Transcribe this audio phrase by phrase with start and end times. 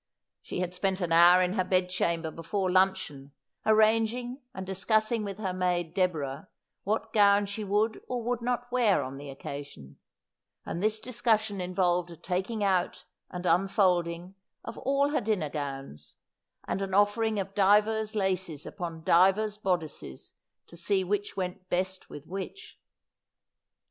[0.41, 3.29] She had spent an hour in her bed chamber before lun cheon,
[3.67, 6.47] arranging and discussing with her maid Deborah
[6.83, 9.99] what gown she would or would not wear on the occasion;
[10.65, 14.33] and this discussion involved a taking out and unfolding
[14.65, 16.15] of all her dinner gowns,
[16.67, 20.33] and an offering of divers laces upon divers bodices,
[20.65, 22.79] to see which went best with which.